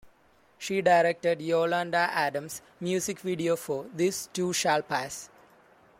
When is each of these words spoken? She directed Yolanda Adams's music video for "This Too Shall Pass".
She 0.57 0.81
directed 0.81 1.43
Yolanda 1.43 2.09
Adams's 2.11 2.63
music 2.79 3.19
video 3.19 3.55
for 3.55 3.85
"This 3.93 4.25
Too 4.33 4.51
Shall 4.51 4.81
Pass". 4.81 5.29